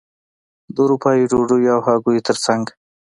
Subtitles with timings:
[0.73, 2.65] د اروپايي ډوډیو او هګیو ترڅنګ.